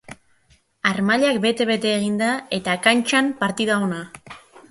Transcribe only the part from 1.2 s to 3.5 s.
bete-bete eginda eta kantxan